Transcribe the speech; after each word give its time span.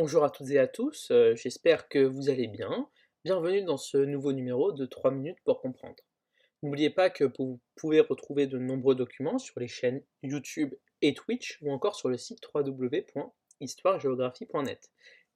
Bonjour 0.00 0.22
à 0.22 0.30
toutes 0.30 0.50
et 0.50 0.60
à 0.60 0.68
tous, 0.68 1.10
euh, 1.10 1.34
j'espère 1.34 1.88
que 1.88 1.98
vous 1.98 2.30
allez 2.30 2.46
bien. 2.46 2.88
Bienvenue 3.24 3.64
dans 3.64 3.76
ce 3.76 3.98
nouveau 3.98 4.32
numéro 4.32 4.70
de 4.70 4.86
3 4.86 5.10
minutes 5.10 5.40
pour 5.44 5.60
comprendre. 5.60 6.04
N'oubliez 6.62 6.90
pas 6.90 7.10
que 7.10 7.24
vous 7.24 7.58
pouvez 7.74 7.98
retrouver 7.98 8.46
de 8.46 8.58
nombreux 8.58 8.94
documents 8.94 9.40
sur 9.40 9.58
les 9.58 9.66
chaînes 9.66 10.04
YouTube 10.22 10.72
et 11.02 11.14
Twitch 11.14 11.58
ou 11.62 11.72
encore 11.72 11.96
sur 11.96 12.08
le 12.08 12.16
site 12.16 12.38
www.histoiregéographie.net. 12.54 14.88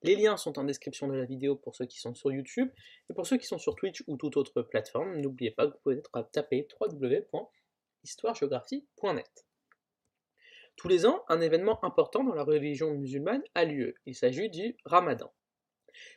Les 0.04 0.14
liens 0.14 0.36
sont 0.36 0.60
en 0.60 0.64
description 0.64 1.08
de 1.08 1.14
la 1.14 1.24
vidéo 1.24 1.56
pour 1.56 1.74
ceux 1.74 1.86
qui 1.86 1.98
sont 1.98 2.14
sur 2.14 2.30
YouTube 2.30 2.70
et 3.10 3.14
pour 3.14 3.26
ceux 3.26 3.38
qui 3.38 3.48
sont 3.48 3.58
sur 3.58 3.74
Twitch 3.74 4.04
ou 4.06 4.16
toute 4.16 4.36
autre 4.36 4.62
plateforme, 4.62 5.20
n'oubliez 5.20 5.50
pas 5.50 5.66
que 5.66 5.72
vous 5.72 5.80
pouvez 5.82 6.00
taper 6.30 6.68
www.histoiregéographie.net. 6.80 9.44
Tous 10.76 10.88
les 10.88 11.06
ans, 11.06 11.24
un 11.28 11.40
événement 11.40 11.84
important 11.84 12.24
dans 12.24 12.34
la 12.34 12.44
religion 12.44 12.92
musulmane 12.94 13.42
a 13.54 13.64
lieu. 13.64 13.94
Il 14.06 14.14
s'agit 14.14 14.50
du 14.50 14.76
ramadan. 14.84 15.32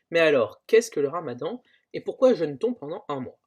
Mais 0.09 0.19
alors, 0.19 0.61
qu'est-ce 0.67 0.91
que 0.91 0.99
le 0.99 1.09
ramadan 1.09 1.61
et 1.93 2.01
pourquoi 2.01 2.33
jeûne-t-on 2.33 2.73
pendant 2.73 3.05
un 3.07 3.19
mois? 3.19 3.39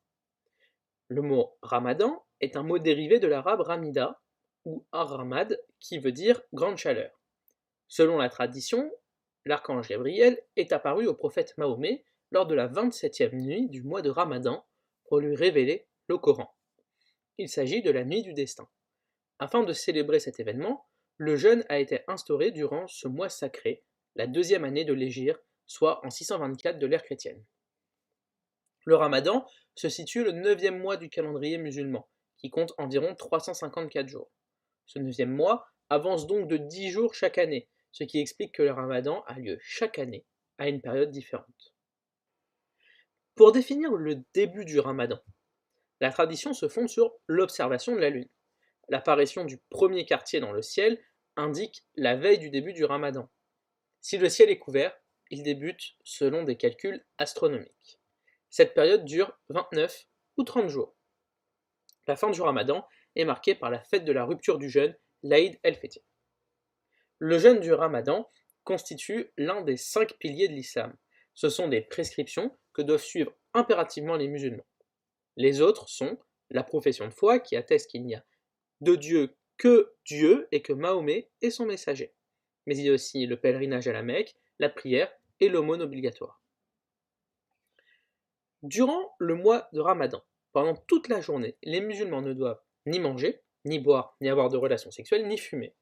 Le 1.08 1.22
mot 1.22 1.56
ramadan 1.62 2.24
est 2.40 2.56
un 2.56 2.62
mot 2.62 2.78
dérivé 2.78 3.18
de 3.18 3.26
l'arabe 3.26 3.60
ramida 3.60 4.20
ou 4.64 4.86
ar-ramad 4.92 5.58
qui 5.80 5.98
veut 5.98 6.12
dire 6.12 6.42
grande 6.52 6.76
chaleur. 6.76 7.18
Selon 7.88 8.18
la 8.18 8.28
tradition, 8.28 8.90
l'archange 9.44 9.88
Gabriel 9.88 10.40
est 10.56 10.72
apparu 10.72 11.06
au 11.06 11.14
prophète 11.14 11.56
Mahomet 11.56 12.04
lors 12.30 12.46
de 12.46 12.54
la 12.54 12.68
27e 12.68 13.34
nuit 13.34 13.68
du 13.68 13.82
mois 13.82 14.02
de 14.02 14.10
ramadan 14.10 14.66
pour 15.06 15.20
lui 15.20 15.34
révéler 15.34 15.88
le 16.08 16.18
Coran. 16.18 16.54
Il 17.38 17.48
s'agit 17.48 17.82
de 17.82 17.90
la 17.90 18.04
nuit 18.04 18.22
du 18.22 18.34
destin. 18.34 18.68
Afin 19.38 19.62
de 19.62 19.72
célébrer 19.72 20.20
cet 20.20 20.40
événement, 20.40 20.87
le 21.18 21.36
jeûne 21.36 21.64
a 21.68 21.80
été 21.80 22.02
instauré 22.06 22.52
durant 22.52 22.86
ce 22.86 23.08
mois 23.08 23.28
sacré, 23.28 23.82
la 24.14 24.28
deuxième 24.28 24.64
année 24.64 24.84
de 24.84 24.92
l'Égir, 24.92 25.36
soit 25.66 26.04
en 26.06 26.10
624 26.10 26.78
de 26.78 26.86
l'ère 26.86 27.02
chrétienne. 27.02 27.44
Le 28.84 28.94
ramadan 28.94 29.44
se 29.74 29.88
situe 29.88 30.24
le 30.24 30.32
neuvième 30.32 30.78
mois 30.78 30.96
du 30.96 31.10
calendrier 31.10 31.58
musulman, 31.58 32.08
qui 32.38 32.50
compte 32.50 32.72
environ 32.78 33.14
354 33.16 34.08
jours. 34.08 34.30
Ce 34.86 35.00
neuvième 35.00 35.34
mois 35.34 35.66
avance 35.90 36.26
donc 36.28 36.48
de 36.48 36.56
10 36.56 36.90
jours 36.90 37.14
chaque 37.14 37.38
année, 37.38 37.68
ce 37.90 38.04
qui 38.04 38.20
explique 38.20 38.54
que 38.54 38.62
le 38.62 38.70
ramadan 38.70 39.22
a 39.26 39.38
lieu 39.38 39.58
chaque 39.60 39.98
année, 39.98 40.24
à 40.56 40.68
une 40.68 40.80
période 40.80 41.10
différente. 41.10 41.74
Pour 43.34 43.50
définir 43.52 43.92
le 43.92 44.22
début 44.34 44.64
du 44.64 44.78
ramadan, 44.78 45.20
la 46.00 46.12
tradition 46.12 46.54
se 46.54 46.68
fonde 46.68 46.88
sur 46.88 47.12
l'observation 47.26 47.94
de 47.94 48.00
la 48.00 48.10
lune. 48.10 48.28
L'apparition 48.88 49.44
du 49.44 49.58
premier 49.70 50.04
quartier 50.04 50.40
dans 50.40 50.52
le 50.52 50.62
ciel 50.62 50.98
indique 51.36 51.84
la 51.94 52.16
veille 52.16 52.38
du 52.38 52.50
début 52.50 52.72
du 52.72 52.84
ramadan. 52.84 53.28
Si 54.00 54.16
le 54.16 54.28
ciel 54.28 54.50
est 54.50 54.58
couvert, 54.58 54.96
il 55.30 55.42
débute 55.42 55.94
selon 56.04 56.42
des 56.42 56.56
calculs 56.56 57.04
astronomiques. 57.18 58.00
Cette 58.48 58.74
période 58.74 59.04
dure 59.04 59.38
29 59.50 60.06
ou 60.38 60.44
30 60.44 60.68
jours. 60.68 60.96
La 62.06 62.16
fin 62.16 62.30
du 62.30 62.40
ramadan 62.40 62.86
est 63.14 63.26
marquée 63.26 63.54
par 63.54 63.70
la 63.70 63.80
fête 63.80 64.04
de 64.04 64.12
la 64.12 64.24
rupture 64.24 64.56
du 64.56 64.70
jeûne, 64.70 64.96
l'Aïd 65.22 65.58
el-Fitr. 65.62 65.98
Le 67.18 67.38
jeûne 67.38 67.60
du 67.60 67.72
ramadan 67.72 68.30
constitue 68.64 69.32
l'un 69.36 69.60
des 69.60 69.76
cinq 69.76 70.16
piliers 70.18 70.48
de 70.48 70.54
l'islam. 70.54 70.96
Ce 71.34 71.50
sont 71.50 71.68
des 71.68 71.82
prescriptions 71.82 72.56
que 72.72 72.82
doivent 72.82 73.02
suivre 73.02 73.32
impérativement 73.52 74.16
les 74.16 74.28
musulmans. 74.28 74.66
Les 75.36 75.60
autres 75.60 75.88
sont 75.88 76.18
la 76.50 76.62
profession 76.62 77.06
de 77.06 77.12
foi 77.12 77.38
qui 77.38 77.56
atteste 77.56 77.90
qu'il 77.90 78.06
n'y 78.06 78.14
a 78.14 78.24
de 78.80 78.94
Dieu 78.94 79.36
que 79.56 79.92
Dieu 80.04 80.48
et 80.52 80.62
que 80.62 80.72
Mahomet 80.72 81.30
est 81.42 81.50
son 81.50 81.66
messager. 81.66 82.14
Mais 82.66 82.76
il 82.76 82.84
y 82.84 82.90
a 82.90 82.92
aussi 82.92 83.26
le 83.26 83.38
pèlerinage 83.38 83.88
à 83.88 83.92
la 83.92 84.02
Mecque, 84.02 84.36
la 84.58 84.68
prière 84.68 85.12
et 85.40 85.48
l'aumône 85.48 85.82
obligatoire. 85.82 86.42
Durant 88.62 89.14
le 89.18 89.34
mois 89.34 89.68
de 89.72 89.80
Ramadan, 89.80 90.22
pendant 90.52 90.74
toute 90.74 91.08
la 91.08 91.20
journée, 91.20 91.56
les 91.62 91.80
musulmans 91.80 92.22
ne 92.22 92.32
doivent 92.32 92.62
ni 92.86 92.98
manger, 92.98 93.42
ni 93.64 93.78
boire, 93.78 94.16
ni 94.20 94.28
avoir 94.28 94.48
de 94.48 94.56
relations 94.56 94.90
sexuelles, 94.90 95.28
ni 95.28 95.38
fumer. 95.38 95.74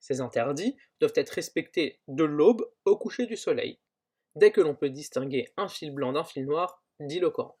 Ces 0.00 0.20
interdits 0.20 0.76
doivent 1.00 1.12
être 1.14 1.30
respectés 1.30 2.00
de 2.08 2.24
l'aube 2.24 2.68
au 2.84 2.96
coucher 2.96 3.26
du 3.26 3.36
soleil. 3.36 3.78
Dès 4.34 4.50
que 4.50 4.60
l'on 4.60 4.74
peut 4.74 4.90
distinguer 4.90 5.52
un 5.56 5.68
fil 5.68 5.92
blanc 5.92 6.12
d'un 6.12 6.24
fil 6.24 6.44
noir, 6.44 6.82
dit 7.00 7.20
le 7.20 7.30
Coran. 7.30 7.56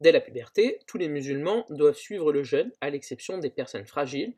Dès 0.00 0.12
la 0.12 0.20
puberté, 0.20 0.78
tous 0.86 0.98
les 0.98 1.08
musulmans 1.08 1.66
doivent 1.70 1.96
suivre 1.96 2.32
le 2.32 2.44
jeûne, 2.44 2.72
à 2.80 2.90
l'exception 2.90 3.38
des 3.38 3.50
personnes 3.50 3.86
fragiles, 3.86 4.36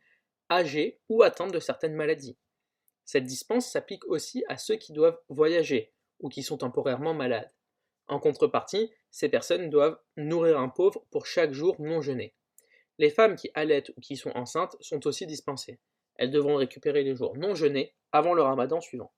âgés 0.50 1.00
ou 1.08 1.22
atteintes 1.22 1.52
de 1.52 1.60
certaines 1.60 1.94
maladies. 1.94 2.38
Cette 3.04 3.24
dispense 3.24 3.70
s'applique 3.70 4.06
aussi 4.06 4.44
à 4.48 4.56
ceux 4.56 4.76
qui 4.76 4.92
doivent 4.92 5.20
voyager 5.28 5.92
ou 6.20 6.28
qui 6.28 6.42
sont 6.42 6.58
temporairement 6.58 7.14
malades. 7.14 7.50
En 8.08 8.18
contrepartie, 8.18 8.90
ces 9.10 9.28
personnes 9.28 9.70
doivent 9.70 9.98
nourrir 10.16 10.58
un 10.58 10.68
pauvre 10.68 11.04
pour 11.10 11.26
chaque 11.26 11.52
jour 11.52 11.76
non 11.78 12.00
jeûné. 12.00 12.34
Les 12.98 13.10
femmes 13.10 13.36
qui 13.36 13.50
allaitent 13.54 13.90
ou 13.96 14.00
qui 14.00 14.16
sont 14.16 14.30
enceintes 14.30 14.76
sont 14.80 15.06
aussi 15.06 15.26
dispensées. 15.26 15.78
Elles 16.16 16.30
devront 16.30 16.56
récupérer 16.56 17.02
les 17.02 17.14
jours 17.14 17.36
non 17.36 17.54
jeûnés 17.54 17.94
avant 18.12 18.34
le 18.34 18.42
ramadan 18.42 18.80
suivant. 18.80 19.12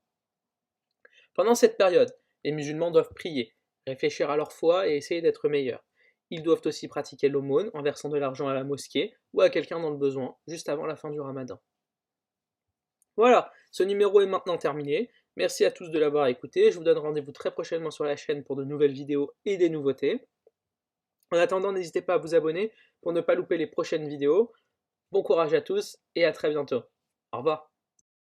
Pendant 1.35 1.55
cette 1.55 1.79
période, 1.79 2.15
les 2.45 2.53
musulmans 2.53 2.91
doivent 2.91 3.15
prier, 3.15 3.55
réfléchir 3.87 4.31
à 4.31 4.37
leur 4.37 4.53
foi 4.53 4.89
et 4.89 4.97
essayer 4.97 5.23
d'être 5.23 5.49
meilleurs. 5.49 5.85
Ils 6.33 6.43
doivent 6.43 6.63
aussi 6.65 6.89
pratiquer 6.89 7.29
l'aumône 7.29 7.71
en 7.75 7.83
versant 7.83 8.09
de 8.09 8.17
l'argent 8.17 8.49
à 8.49 8.55
la 8.55 8.65
mosquée 8.65 9.15
ou 9.35 9.43
à 9.43 9.51
quelqu'un 9.51 9.79
dans 9.79 9.91
le 9.91 9.99
besoin, 9.99 10.35
juste 10.49 10.71
avant 10.71 10.87
la 10.87 10.97
fin 10.97 11.11
du 11.11 11.21
ramadan. 11.21 11.61
Voilà, 13.19 13.53
ce 13.71 13.83
numéro 13.83 14.19
est 14.23 14.27
maintenant 14.27 14.57
terminé. 14.57 15.11
Merci 15.37 15.67
à 15.67 15.71
tous 15.71 15.91
de 15.91 15.99
l'avoir 15.99 16.29
écouté. 16.29 16.73
Je 16.73 16.79
vous 16.79 16.85
donne 16.85 16.97
rendez-vous 16.97 17.33
très 17.33 17.51
prochainement 17.51 17.91
sur 17.91 18.05
la 18.05 18.17
chaîne 18.17 18.45
pour 18.45 18.57
de 18.57 18.65
nouvelles 18.65 18.95
vidéos 18.95 19.31
et 19.45 19.59
des 19.59 19.69
nouveautés. 19.69 20.27
En 21.33 21.37
attendant, 21.37 21.71
n'hésitez 21.71 22.01
pas 22.01 22.15
à 22.15 22.19
vous 22.19 22.35
abonner 22.35 22.73
pour 23.03 23.13
ne 23.13 23.21
pas 23.21 23.35
louper 23.35 23.59
les 23.59 23.67
prochaines 23.67 24.09
vidéos. 24.09 24.55
Bon 25.11 25.23
courage 25.23 25.53
à 25.53 25.61
tous 25.61 25.99
et 26.15 26.25
à 26.25 26.33
très 26.33 26.49
bientôt. 26.49 26.83
Au 27.33 27.39
revoir. 27.39 27.72